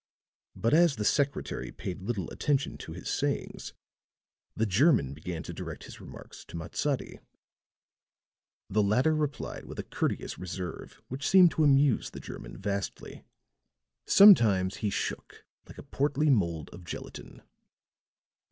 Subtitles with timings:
[0.55, 3.75] But as the secretary paid little attention to his sayings,
[4.55, 7.19] the German began to direct his remarks to Matsadi.
[8.67, 13.25] The latter replied with a courteous reserve which seemed to amuse the German vastly;
[14.07, 17.43] sometimes he shook like a portly mould of gelatine.